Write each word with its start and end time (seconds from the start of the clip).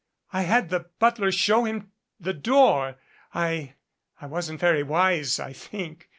I 0.33 0.41
had 0.41 0.69
the 0.69 0.87
butler 0.97 1.31
show 1.31 1.63
him 1.63 1.91
the 2.19 2.33
door. 2.33 2.95
I 3.35 3.75
I 4.19 4.25
wasn't 4.25 4.59
very 4.59 4.81
wise, 4.81 5.39
I 5.39 5.53
think. 5.53 6.09